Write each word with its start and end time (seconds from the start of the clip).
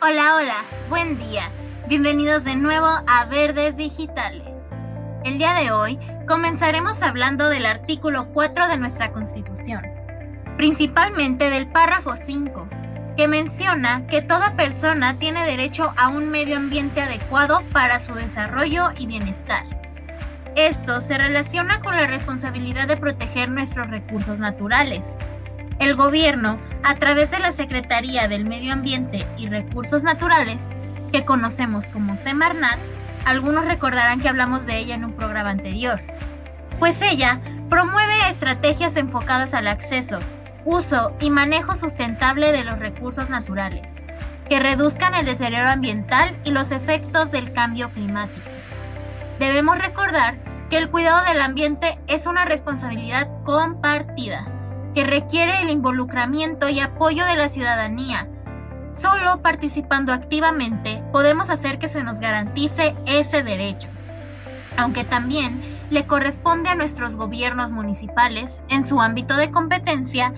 Hola, 0.00 0.36
hola, 0.36 0.64
buen 0.88 1.18
día. 1.18 1.50
Bienvenidos 1.88 2.44
de 2.44 2.54
nuevo 2.54 2.86
a 2.86 3.24
Verdes 3.24 3.76
Digitales. 3.76 4.46
El 5.24 5.38
día 5.38 5.54
de 5.54 5.72
hoy 5.72 5.98
comenzaremos 6.28 7.02
hablando 7.02 7.48
del 7.48 7.66
artículo 7.66 8.28
4 8.32 8.68
de 8.68 8.76
nuestra 8.76 9.10
Constitución, 9.10 9.82
principalmente 10.56 11.50
del 11.50 11.66
párrafo 11.66 12.14
5, 12.14 12.68
que 13.16 13.26
menciona 13.26 14.06
que 14.06 14.22
toda 14.22 14.54
persona 14.54 15.18
tiene 15.18 15.44
derecho 15.44 15.92
a 15.96 16.10
un 16.10 16.30
medio 16.30 16.58
ambiente 16.58 17.00
adecuado 17.00 17.64
para 17.72 17.98
su 17.98 18.14
desarrollo 18.14 18.90
y 18.96 19.08
bienestar. 19.08 19.64
Esto 20.54 21.00
se 21.00 21.18
relaciona 21.18 21.80
con 21.80 21.96
la 21.96 22.06
responsabilidad 22.06 22.86
de 22.86 22.98
proteger 22.98 23.48
nuestros 23.48 23.90
recursos 23.90 24.38
naturales, 24.38 25.18
el 25.78 25.94
gobierno, 25.94 26.58
a 26.82 26.96
través 26.96 27.30
de 27.30 27.38
la 27.38 27.52
Secretaría 27.52 28.26
del 28.26 28.44
Medio 28.44 28.72
Ambiente 28.72 29.24
y 29.36 29.46
Recursos 29.46 30.02
Naturales, 30.02 30.62
que 31.12 31.24
conocemos 31.24 31.86
como 31.86 32.16
Semarnat, 32.16 32.78
algunos 33.24 33.64
recordarán 33.64 34.20
que 34.20 34.28
hablamos 34.28 34.66
de 34.66 34.78
ella 34.78 34.96
en 34.96 35.04
un 35.04 35.12
programa 35.12 35.50
anterior, 35.50 36.00
pues 36.78 37.00
ella 37.02 37.40
promueve 37.68 38.28
estrategias 38.28 38.96
enfocadas 38.96 39.54
al 39.54 39.68
acceso, 39.68 40.18
uso 40.64 41.16
y 41.20 41.30
manejo 41.30 41.76
sustentable 41.76 42.50
de 42.50 42.64
los 42.64 42.78
recursos 42.78 43.30
naturales, 43.30 44.02
que 44.48 44.58
reduzcan 44.58 45.14
el 45.14 45.26
deterioro 45.26 45.68
ambiental 45.68 46.36
y 46.44 46.50
los 46.50 46.72
efectos 46.72 47.30
del 47.30 47.52
cambio 47.52 47.90
climático. 47.90 48.48
Debemos 49.38 49.78
recordar 49.78 50.36
que 50.70 50.78
el 50.78 50.90
cuidado 50.90 51.24
del 51.24 51.40
ambiente 51.40 51.98
es 52.08 52.26
una 52.26 52.44
responsabilidad 52.44 53.28
compartida 53.44 54.57
que 54.98 55.04
requiere 55.04 55.62
el 55.62 55.70
involucramiento 55.70 56.68
y 56.68 56.80
apoyo 56.80 57.24
de 57.24 57.36
la 57.36 57.48
ciudadanía. 57.48 58.26
Solo 58.92 59.42
participando 59.42 60.12
activamente 60.12 61.04
podemos 61.12 61.50
hacer 61.50 61.78
que 61.78 61.88
se 61.88 62.02
nos 62.02 62.18
garantice 62.18 62.96
ese 63.06 63.44
derecho, 63.44 63.86
aunque 64.76 65.04
también 65.04 65.60
le 65.90 66.04
corresponde 66.08 66.70
a 66.70 66.74
nuestros 66.74 67.14
gobiernos 67.14 67.70
municipales, 67.70 68.60
en 68.70 68.88
su 68.88 69.00
ámbito 69.00 69.36
de 69.36 69.52
competencia, 69.52 70.34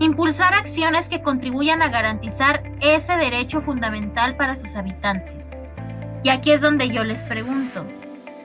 impulsar 0.00 0.52
acciones 0.52 1.08
que 1.08 1.22
contribuyan 1.22 1.80
a 1.80 1.88
garantizar 1.88 2.62
ese 2.82 3.16
derecho 3.16 3.62
fundamental 3.62 4.36
para 4.36 4.56
sus 4.56 4.76
habitantes. 4.76 5.56
Y 6.22 6.28
aquí 6.28 6.50
es 6.50 6.60
donde 6.60 6.90
yo 6.90 7.04
les 7.04 7.22
pregunto, 7.22 7.86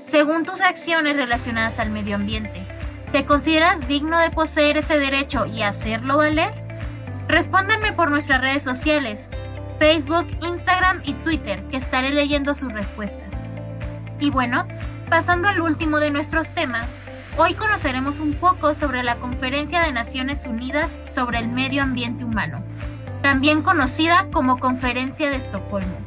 según 0.05 0.45
tus 0.45 0.61
acciones 0.61 1.17
relacionadas 1.17 1.79
al 1.79 1.89
medio 1.89 2.15
ambiente, 2.15 2.65
¿Te 3.11 3.25
consideras 3.25 3.87
digno 3.87 4.19
de 4.19 4.29
poseer 4.29 4.77
ese 4.77 4.99
derecho 4.99 5.47
y 5.47 5.63
hacerlo 5.63 6.17
valer? 6.17 6.51
Respóndanme 7.27 7.91
por 7.91 8.11
nuestras 8.11 8.39
redes 8.39 8.61
sociales, 8.61 9.29
Facebook, 9.79 10.27
Instagram 10.43 11.01
y 11.03 11.13
Twitter, 11.13 11.63
que 11.69 11.77
estaré 11.77 12.11
leyendo 12.11 12.53
sus 12.53 12.71
respuestas. 12.71 13.33
Y 14.19 14.29
bueno, 14.29 14.67
pasando 15.09 15.47
al 15.47 15.59
último 15.59 15.99
de 15.99 16.11
nuestros 16.11 16.49
temas, 16.49 16.87
hoy 17.35 17.55
conoceremos 17.55 18.19
un 18.19 18.35
poco 18.35 18.75
sobre 18.75 19.01
la 19.01 19.15
Conferencia 19.15 19.81
de 19.81 19.91
Naciones 19.91 20.45
Unidas 20.45 20.91
sobre 21.11 21.39
el 21.39 21.47
Medio 21.47 21.81
Ambiente 21.81 22.25
Humano, 22.25 22.63
también 23.23 23.63
conocida 23.63 24.27
como 24.31 24.59
Conferencia 24.59 25.31
de 25.31 25.37
Estocolmo. 25.37 25.97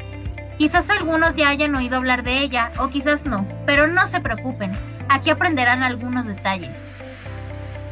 Quizás 0.62 0.88
algunos 0.90 1.34
ya 1.34 1.48
hayan 1.48 1.74
oído 1.74 1.96
hablar 1.96 2.22
de 2.22 2.38
ella 2.38 2.70
o 2.78 2.86
quizás 2.88 3.26
no, 3.26 3.44
pero 3.66 3.88
no 3.88 4.06
se 4.06 4.20
preocupen, 4.20 4.70
aquí 5.08 5.28
aprenderán 5.28 5.82
algunos 5.82 6.24
detalles 6.24 6.78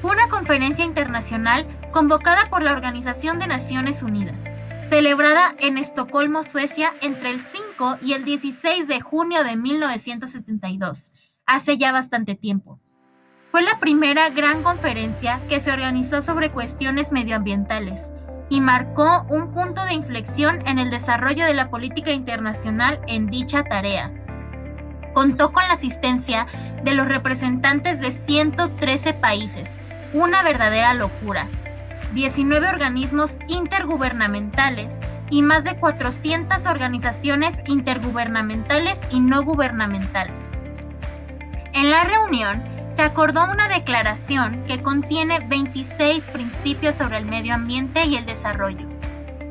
fue 0.00 0.12
una 0.12 0.28
conferencia 0.28 0.84
internacional 0.84 1.66
convocada 1.91 2.48
por 2.48 2.62
la 2.62 2.70
Organización 2.70 3.41
de 3.41 3.48
Naciones 3.48 4.04
Unidas, 4.04 4.44
celebrada 4.88 5.56
en 5.58 5.78
Estocolmo, 5.78 6.44
Suecia, 6.44 6.94
entre 7.00 7.30
el 7.30 7.41
5 7.41 7.98
y 8.02 8.12
el 8.12 8.24
16 8.24 8.86
de 8.86 9.00
junio 9.00 9.42
de 9.42 9.56
1972, 9.56 11.10
hace 11.46 11.76
ya 11.76 11.91
bastante 11.91 12.36
tiempo. 12.36 12.78
Fue 13.50 13.62
la 13.62 13.81
primera 13.81 14.31
gran 14.31 14.62
conferencia 14.62 15.42
que 15.48 15.58
se 15.58 15.72
organizó 15.72 16.22
sobre 16.22 16.52
cuestiones 16.52 17.10
medioambientales 17.10 18.12
y 18.50 18.61
marcó 18.61 19.25
un 19.28 19.53
punto 19.53 19.83
de 19.87 19.94
inflexión 19.94 20.66
en 20.66 20.78
el 20.78 20.91
desarrollo 20.91 21.47
de 21.47 21.55
la 21.55 21.71
política 21.71 22.11
internacional 22.11 23.00
en 23.06 23.28
dicha 23.28 23.62
tarea. 23.62 24.11
Contó 25.15 25.53
con 25.53 25.62
la 25.66 25.75
asistencia 25.75 26.47
de 26.83 26.94
los 26.94 27.09
representantes 27.09 28.00
de 28.00 28.12
113 28.12 29.15
países, 29.15 29.78
una 30.12 30.43
verdadera 30.43 30.93
locura. 30.94 31.49
19 32.12 32.69
organismos 32.69 33.38
intergubernamentales 33.47 34.99
y 35.31 35.43
más 35.43 35.62
de 35.62 35.77
400 35.77 36.67
organizaciones 36.67 37.55
intergubernamentales 37.67 39.00
y 39.11 39.21
no 39.21 39.44
gubernamentales. 39.44 40.34
En 41.72 41.88
la 41.88 42.03
reunión 42.03 42.65
se 43.00 43.06
acordó 43.06 43.50
una 43.50 43.66
declaración 43.66 44.62
que 44.65 44.83
contiene 44.83 45.41
26 45.49 46.22
principios 46.27 46.97
sobre 46.97 47.16
el 47.16 47.25
medio 47.25 47.55
ambiente 47.55 48.05
y 48.05 48.15
el 48.16 48.27
desarrollo, 48.27 48.87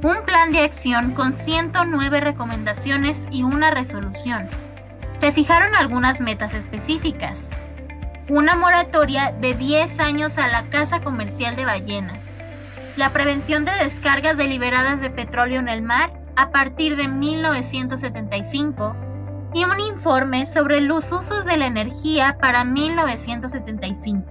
un 0.04 0.24
plan 0.24 0.52
de 0.52 0.60
acción 0.60 1.16
con 1.16 1.34
109 1.34 2.20
recomendaciones 2.20 3.26
y 3.32 3.42
una 3.42 3.72
resolución. 3.72 4.48
Se 5.20 5.32
fijaron 5.32 5.74
algunas 5.74 6.22
metas 6.22 6.54
específicas, 6.54 7.50
una 8.28 8.56
moratoria 8.56 9.32
de 9.32 9.56
10 9.56 10.00
años 10.00 10.38
a 10.38 10.48
la 10.48 10.70
caza 10.70 11.02
comercial 11.02 11.56
de 11.56 11.66
ballenas, 11.66 12.26
la 12.98 13.10
prevención 13.10 13.66
de 13.66 13.72
descargas 13.82 14.38
deliberadas 14.38 15.02
de 15.02 15.10
petróleo 15.10 15.60
en 15.60 15.70
el 15.70 15.82
mar 15.82 16.14
a 16.36 16.52
partir 16.52 16.96
de 16.98 17.08
1975 17.08 18.96
y 19.54 19.64
un 19.66 19.80
informe 19.80 20.46
sobre 20.46 20.82
los 20.82 21.12
usos 21.12 21.46
de 21.46 21.58
la 21.58 21.66
energía 21.66 22.38
para 22.40 22.64
1975. 22.64 24.26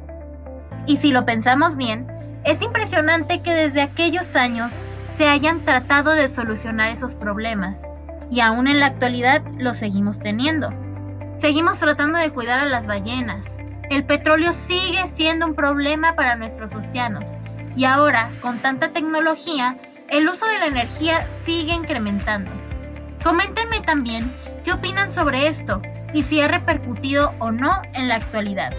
Y 0.86 0.96
si 0.96 1.12
lo 1.12 1.24
pensamos 1.26 1.76
bien, 1.76 2.06
es 2.44 2.62
impresionante 2.62 3.42
que 3.42 3.52
desde 3.52 3.82
aquellos 3.82 4.36
años 4.36 4.72
se 5.14 5.28
hayan 5.28 5.64
tratado 5.64 6.10
de 6.10 6.28
solucionar 6.28 6.90
esos 6.90 7.16
problemas, 7.16 7.84
y 8.30 8.40
aún 8.40 8.68
en 8.68 8.80
la 8.80 8.86
actualidad 8.86 9.42
los 9.58 9.76
seguimos 9.76 10.20
teniendo. 10.20 10.70
Seguimos 11.36 11.78
tratando 11.78 12.18
de 12.18 12.30
cuidar 12.30 12.60
a 12.60 12.66
las 12.66 12.86
ballenas, 12.86 13.58
el 13.90 14.04
petróleo 14.04 14.52
sigue 14.52 15.06
siendo 15.06 15.46
un 15.46 15.54
problema 15.54 16.14
para 16.14 16.36
nuestros 16.36 16.74
océanos 16.74 17.38
y 17.74 17.84
ahora, 17.84 18.30
con 18.42 18.60
tanta 18.60 18.92
tecnología, 18.92 19.76
el 20.08 20.28
uso 20.28 20.46
de 20.46 20.58
la 20.58 20.66
energía 20.66 21.26
sigue 21.44 21.72
incrementando. 21.72 22.50
Coméntenme 23.22 23.80
también 23.80 24.34
qué 24.64 24.72
opinan 24.72 25.10
sobre 25.10 25.46
esto 25.48 25.82
y 26.12 26.22
si 26.22 26.40
ha 26.40 26.48
repercutido 26.48 27.34
o 27.38 27.50
no 27.50 27.82
en 27.94 28.08
la 28.08 28.16
actualidad. 28.16 28.72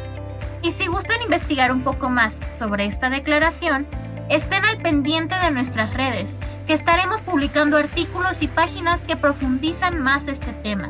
Y 0.61 0.71
si 0.71 0.87
gustan 0.87 1.21
investigar 1.21 1.71
un 1.71 1.83
poco 1.83 2.09
más 2.09 2.37
sobre 2.57 2.85
esta 2.85 3.09
declaración, 3.09 3.87
estén 4.29 4.65
al 4.65 4.81
pendiente 4.81 5.35
de 5.35 5.51
nuestras 5.51 5.93
redes, 5.93 6.39
que 6.67 6.73
estaremos 6.73 7.21
publicando 7.21 7.77
artículos 7.77 8.41
y 8.41 8.47
páginas 8.47 9.01
que 9.01 9.15
profundizan 9.15 10.01
más 10.01 10.27
este 10.27 10.53
tema. 10.53 10.89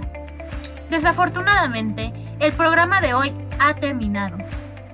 Desafortunadamente, 0.90 2.12
el 2.40 2.52
programa 2.54 3.00
de 3.00 3.14
hoy 3.14 3.34
ha 3.60 3.76
terminado. 3.76 4.38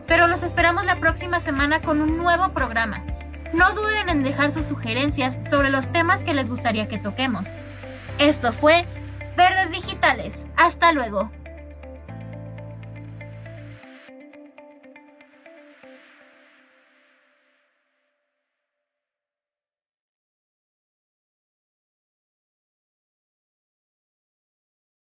Pero 0.08 0.28
los 0.28 0.44
esperamos 0.44 0.86
la 0.86 1.00
próxima 1.00 1.40
semana 1.40 1.82
con 1.82 2.02
un 2.02 2.18
nuevo 2.18 2.50
programa. 2.50 3.04
No 3.54 3.74
duden 3.74 4.10
en 4.10 4.24
dejar 4.24 4.52
sus 4.52 4.66
sugerencias 4.66 5.40
sobre 5.50 5.70
los 5.70 5.92
temas 5.92 6.24
que 6.24 6.34
les 6.34 6.50
gustaría 6.50 6.88
que 6.88 7.00
toquemos. 7.00 7.48
Esto 8.20 8.52
fue 8.52 8.86
Verdes 9.36 9.65
Hasta 10.56 10.92
luego. 10.92 11.32